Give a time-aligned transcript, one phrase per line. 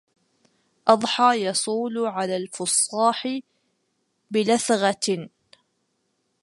[0.87, 3.27] أضحى يصول على الفصاح
[4.31, 5.29] بلثغة